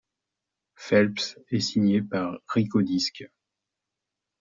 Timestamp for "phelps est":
0.77-1.59